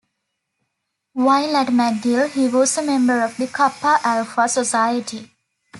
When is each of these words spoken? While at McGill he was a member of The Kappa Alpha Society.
While 1.13 1.55
at 1.55 1.67
McGill 1.67 2.31
he 2.31 2.47
was 2.47 2.75
a 2.75 2.81
member 2.81 3.21
of 3.21 3.37
The 3.37 3.45
Kappa 3.45 3.99
Alpha 4.03 4.49
Society. 4.49 5.29